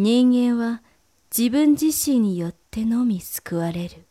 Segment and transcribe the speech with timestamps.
[0.00, 0.84] 人間は
[1.36, 4.07] 自分自身によってのみ救われる。